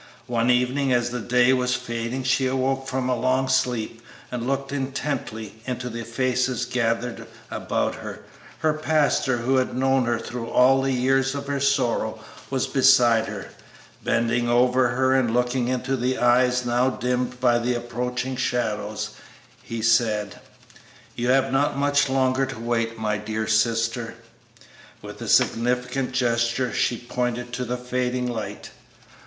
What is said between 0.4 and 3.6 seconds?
evening as the day was fading she awoke from a long